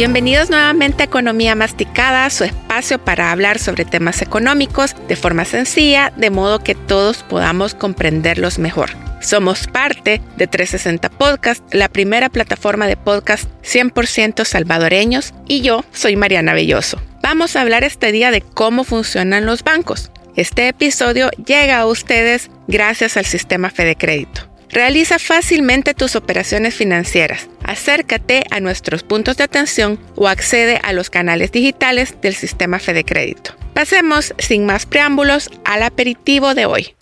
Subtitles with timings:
[0.00, 6.10] Bienvenidos nuevamente a Economía Masticada, su espacio para hablar sobre temas económicos de forma sencilla,
[6.16, 8.92] de modo que todos podamos comprenderlos mejor.
[9.20, 16.16] Somos parte de 360 Podcast, la primera plataforma de podcast 100% salvadoreños, y yo soy
[16.16, 16.98] Mariana Belloso.
[17.22, 20.10] Vamos a hablar este día de cómo funcionan los bancos.
[20.34, 24.48] Este episodio llega a ustedes gracias al sistema Fede Crédito.
[24.70, 27.48] Realiza fácilmente tus operaciones financieras.
[27.70, 33.04] Acércate a nuestros puntos de atención o accede a los canales digitales del sistema Fede
[33.04, 33.52] Crédito.
[33.74, 36.96] Pasemos sin más preámbulos al aperitivo de hoy.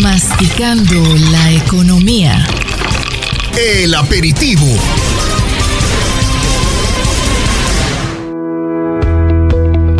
[0.00, 0.94] Masticando
[1.30, 2.46] la economía.
[3.58, 4.64] El aperitivo.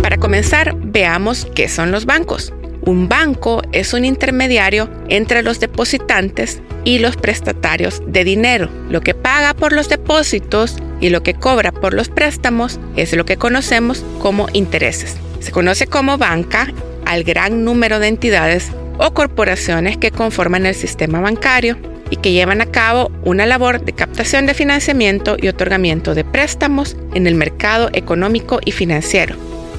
[0.01, 2.55] Para comenzar, veamos qué son los bancos.
[2.81, 8.69] Un banco es un intermediario entre los depositantes y los prestatarios de dinero.
[8.89, 13.25] Lo que paga por los depósitos y lo que cobra por los préstamos es lo
[13.25, 15.17] que conocemos como intereses.
[15.41, 16.73] Se conoce como banca
[17.05, 21.77] al gran número de entidades o corporaciones que conforman el sistema bancario
[22.11, 26.97] y que llevan a cabo una labor de captación de financiamiento y otorgamiento de préstamos
[27.15, 29.37] en el mercado económico y financiero.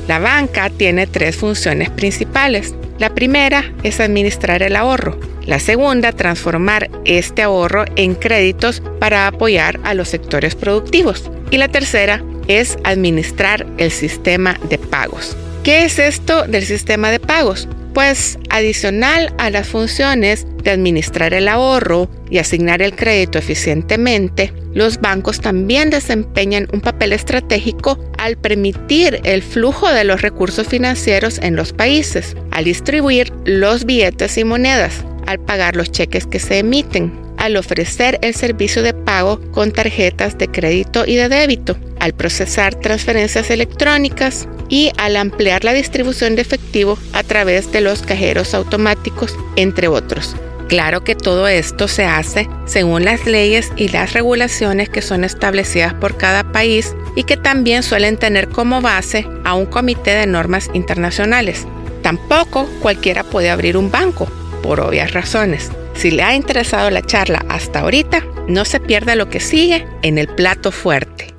[0.08, 2.76] La banca tiene tres funciones principales.
[2.98, 5.20] La primera es administrar el ahorro.
[5.46, 11.30] La segunda, transformar este ahorro en créditos para apoyar a los sectores productivos.
[11.52, 15.36] Y la tercera es administrar el sistema de pagos.
[15.64, 17.68] ¿Qué es esto del sistema de pagos?
[17.96, 25.00] Pues adicional a las funciones de administrar el ahorro y asignar el crédito eficientemente, los
[25.00, 31.56] bancos también desempeñan un papel estratégico al permitir el flujo de los recursos financieros en
[31.56, 37.25] los países, al distribuir los billetes y monedas, al pagar los cheques que se emiten,
[37.46, 42.76] al ofrecer el servicio de pago con tarjetas de crédito y de débito, al procesar
[42.76, 49.36] transferencias electrónicas y al ampliar la distribución de efectivo a través de los cajeros automáticos,
[49.56, 50.36] entre otros.
[50.68, 55.94] Claro que todo esto se hace según las leyes y las regulaciones que son establecidas
[55.94, 60.72] por cada país y que también suelen tener como base a un comité de normas
[60.74, 61.68] internacionales.
[62.02, 64.28] Tampoco cualquiera puede abrir un banco,
[64.64, 65.70] por obvias razones.
[65.96, 70.18] Si le ha interesado la charla hasta ahorita, no se pierda lo que sigue en
[70.18, 71.34] el plato fuerte.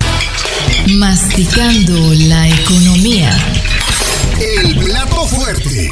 [0.98, 1.94] Masticando
[2.28, 3.30] la economía.
[4.40, 5.90] El plato fuerte.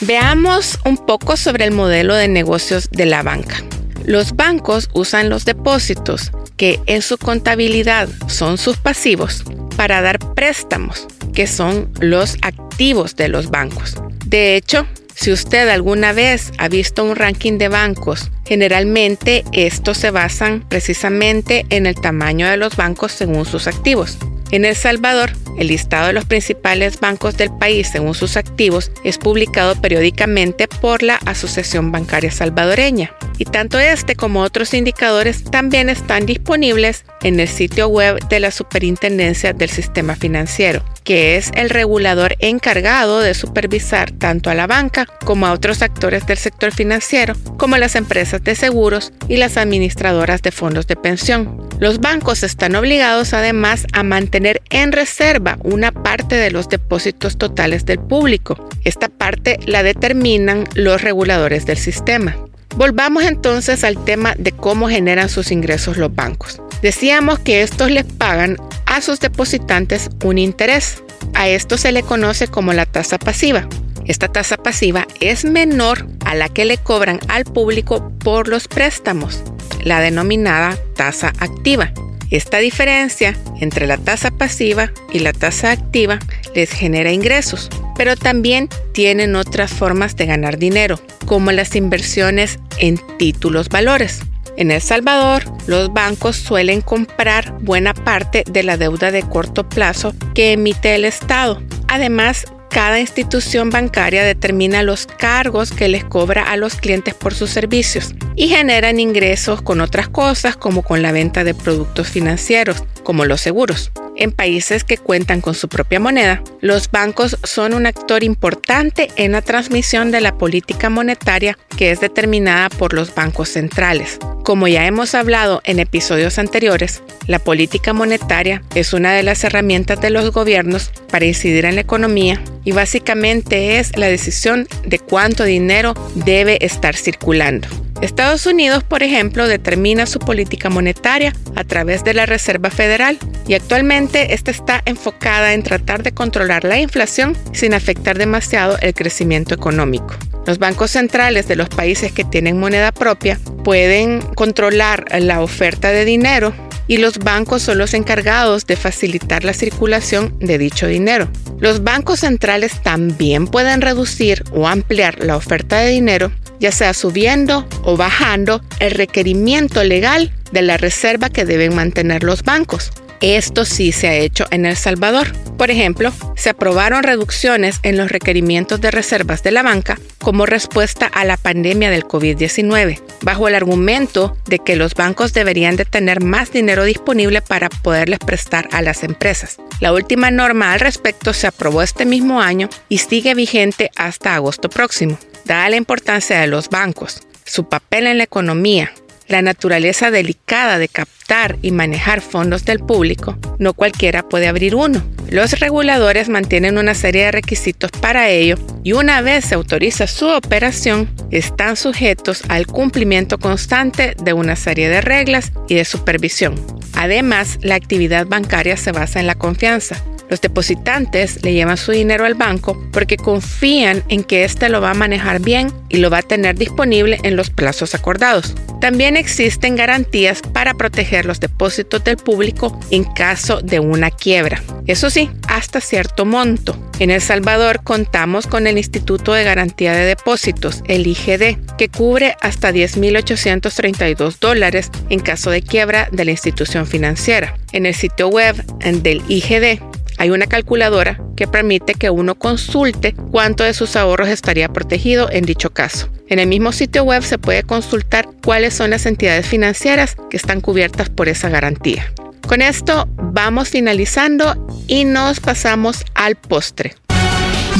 [0.00, 3.62] Veamos un poco sobre el modelo de negocios de la banca.
[4.04, 9.44] Los bancos usan los depósitos, que en su contabilidad son sus pasivos,
[9.76, 13.96] para dar préstamos, que son los activos de los bancos.
[14.26, 20.10] De hecho, si usted alguna vez ha visto un ranking de bancos, generalmente estos se
[20.10, 24.18] basan precisamente en el tamaño de los bancos según sus activos.
[24.50, 29.18] En El Salvador, el listado de los principales bancos del país según sus activos es
[29.18, 33.12] publicado periódicamente por la Asociación Bancaria Salvadoreña.
[33.38, 38.50] Y tanto este como otros indicadores también están disponibles en el sitio web de la
[38.50, 45.06] Superintendencia del Sistema Financiero, que es el regulador encargado de supervisar tanto a la banca
[45.24, 50.42] como a otros actores del sector financiero, como las empresas de seguros y las administradoras
[50.42, 51.68] de fondos de pensión.
[51.78, 57.86] Los bancos están obligados además a mantener en reserva una parte de los depósitos totales
[57.86, 58.68] del público.
[58.84, 62.36] Esta parte la determinan los reguladores del sistema.
[62.76, 66.60] Volvamos entonces al tema de cómo generan sus ingresos los bancos.
[66.82, 68.56] Decíamos que estos les pagan
[68.86, 71.02] a sus depositantes un interés.
[71.34, 73.68] A esto se le conoce como la tasa pasiva.
[74.06, 79.42] Esta tasa pasiva es menor a la que le cobran al público por los préstamos,
[79.84, 81.92] la denominada tasa activa.
[82.30, 86.18] Esta diferencia entre la tasa pasiva y la tasa activa
[86.54, 93.00] les genera ingresos, pero también tienen otras formas de ganar dinero, como las inversiones en
[93.18, 94.20] títulos valores.
[94.60, 100.12] En El Salvador, los bancos suelen comprar buena parte de la deuda de corto plazo
[100.34, 101.62] que emite el Estado.
[101.88, 107.50] Además, cada institución bancaria determina los cargos que les cobra a los clientes por sus
[107.50, 113.24] servicios y generan ingresos con otras cosas como con la venta de productos financieros, como
[113.24, 113.90] los seguros.
[114.16, 119.32] En países que cuentan con su propia moneda, los bancos son un actor importante en
[119.32, 124.18] la transmisión de la política monetaria que es determinada por los bancos centrales.
[124.44, 130.00] Como ya hemos hablado en episodios anteriores, la política monetaria es una de las herramientas
[130.00, 135.44] de los gobiernos para incidir en la economía y básicamente es la decisión de cuánto
[135.44, 137.68] dinero debe estar circulando.
[138.00, 143.54] Estados Unidos, por ejemplo, determina su política monetaria a través de la Reserva Federal y
[143.54, 149.54] actualmente esta está enfocada en tratar de controlar la inflación sin afectar demasiado el crecimiento
[149.54, 150.14] económico.
[150.46, 156.06] Los bancos centrales de los países que tienen moneda propia pueden controlar la oferta de
[156.06, 156.54] dinero
[156.90, 161.30] y los bancos son los encargados de facilitar la circulación de dicho dinero.
[161.60, 167.66] Los bancos centrales también pueden reducir o ampliar la oferta de dinero ya sea subiendo
[167.84, 172.90] o bajando el requerimiento legal de la reserva que deben mantener los bancos.
[173.20, 175.32] Esto sí se ha hecho en El Salvador.
[175.58, 181.04] Por ejemplo, se aprobaron reducciones en los requerimientos de reservas de la banca como respuesta
[181.06, 186.24] a la pandemia del COVID-19, bajo el argumento de que los bancos deberían de tener
[186.24, 189.58] más dinero disponible para poderles prestar a las empresas.
[189.80, 194.70] La última norma al respecto se aprobó este mismo año y sigue vigente hasta agosto
[194.70, 195.18] próximo.
[195.44, 198.92] Dada la importancia de los bancos, su papel en la economía,
[199.30, 205.02] la naturaleza delicada de captar y manejar fondos del público, no cualquiera puede abrir uno.
[205.30, 210.26] Los reguladores mantienen una serie de requisitos para ello y una vez se autoriza su
[210.26, 216.54] operación, están sujetos al cumplimiento constante de una serie de reglas y de supervisión.
[216.94, 220.02] Además, la actividad bancaria se basa en la confianza.
[220.30, 224.92] Los depositantes le llevan su dinero al banco porque confían en que éste lo va
[224.92, 228.54] a manejar bien y lo va a tener disponible en los plazos acordados.
[228.80, 234.62] También existen garantías para proteger los depósitos del público en caso de una quiebra.
[234.86, 236.76] Eso sí, hasta cierto monto.
[237.00, 242.36] En El Salvador contamos con el Instituto de Garantía de Depósitos, el IGD, que cubre
[242.40, 247.56] hasta 10.832 dólares en caso de quiebra de la institución financiera.
[247.72, 248.64] En el sitio web
[249.02, 249.80] del IGD
[250.20, 255.46] hay una calculadora que permite que uno consulte cuánto de sus ahorros estaría protegido en
[255.46, 256.10] dicho caso.
[256.28, 260.60] En el mismo sitio web se puede consultar cuáles son las entidades financieras que están
[260.60, 262.12] cubiertas por esa garantía.
[262.46, 266.96] Con esto vamos finalizando y nos pasamos al postre.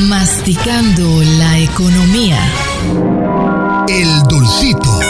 [0.09, 2.41] Masticando la economía.
[3.87, 5.10] El dulcito.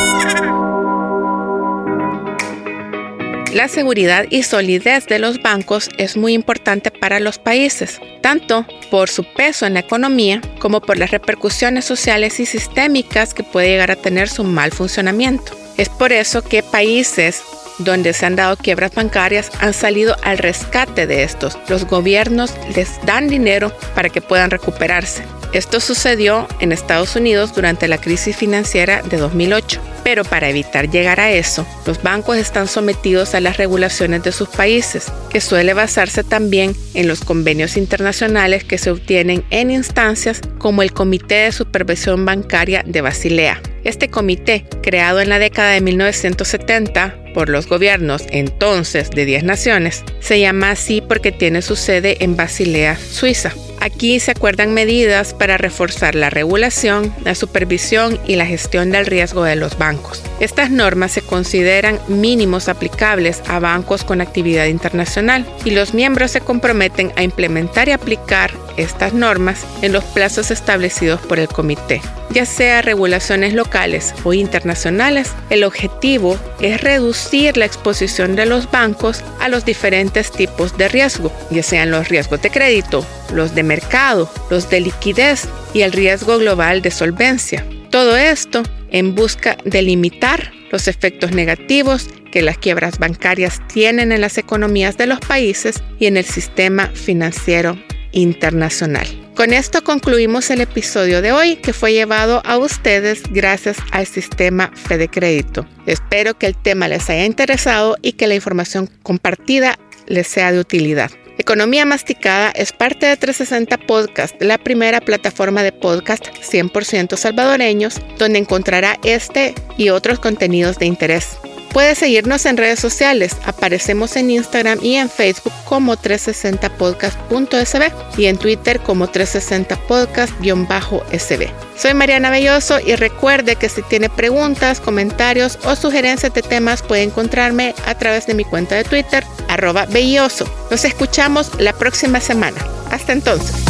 [3.53, 9.09] La seguridad y solidez de los bancos es muy importante para los países, tanto por
[9.09, 13.91] su peso en la economía como por las repercusiones sociales y sistémicas que puede llegar
[13.91, 15.53] a tener su mal funcionamiento.
[15.77, 17.43] Es por eso que países
[17.79, 21.59] donde se han dado quiebras bancarias han salido al rescate de estos.
[21.69, 25.25] Los gobiernos les dan dinero para que puedan recuperarse.
[25.53, 29.81] Esto sucedió en Estados Unidos durante la crisis financiera de 2008.
[30.05, 34.49] Pero para evitar llegar a eso, los bancos están sometidos a las regulaciones de sus
[34.49, 40.83] países, que suele basarse también en los convenios internacionales que se obtienen en instancias como
[40.83, 43.61] el Comité de Supervisión Bancaria de Basilea.
[43.83, 50.05] Este comité, creado en la década de 1970 por los gobiernos entonces de 10 naciones,
[50.21, 53.53] se llama así porque tiene su sede en Basilea, Suiza.
[53.81, 59.43] Aquí se acuerdan medidas para reforzar la regulación, la supervisión y la gestión del riesgo
[59.43, 60.23] de los bancos.
[60.39, 66.43] Estas normas se consideran mínimos aplicables a bancos con actividad internacional y los miembros se
[66.43, 68.51] comprometen a implementar y aplicar
[68.83, 72.01] estas normas en los plazos establecidos por el comité.
[72.33, 79.25] Ya sea regulaciones locales o internacionales, el objetivo es reducir la exposición de los bancos
[79.41, 84.31] a los diferentes tipos de riesgo, ya sean los riesgos de crédito, los de mercado,
[84.49, 87.67] los de liquidez y el riesgo global de solvencia.
[87.91, 94.21] Todo esto en busca de limitar los efectos negativos que las quiebras bancarias tienen en
[94.21, 97.77] las economías de los países y en el sistema financiero
[98.13, 99.07] internacional.
[99.35, 104.71] Con esto concluimos el episodio de hoy que fue llevado a ustedes gracias al sistema
[104.75, 105.67] Fede Crédito.
[105.87, 110.61] Espero que el tema les haya interesado y que la información compartida les sea de
[110.61, 111.11] utilidad.
[111.39, 118.41] Economía Masticada es parte de 360 Podcast, la primera plataforma de podcast 100% salvadoreños, donde
[118.41, 121.39] encontrará este y otros contenidos de interés.
[121.73, 123.37] Puedes seguirnos en redes sociales.
[123.45, 131.49] Aparecemos en Instagram y en Facebook como 360podcast.sb y en Twitter como 360podcast-sb.
[131.77, 137.05] Soy Mariana Belloso y recuerde que si tiene preguntas, comentarios o sugerencias de temas puede
[137.05, 140.53] encontrarme a través de mi cuenta de Twitter, arroba belloso.
[140.71, 142.59] Nos escuchamos la próxima semana.
[142.91, 143.70] Hasta entonces.